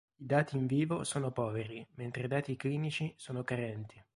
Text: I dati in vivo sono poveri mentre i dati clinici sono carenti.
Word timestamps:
I 0.17 0.25
dati 0.25 0.57
in 0.57 0.65
vivo 0.65 1.03
sono 1.03 1.29
poveri 1.29 1.87
mentre 1.97 2.23
i 2.23 2.27
dati 2.27 2.55
clinici 2.55 3.13
sono 3.17 3.43
carenti. 3.43 4.03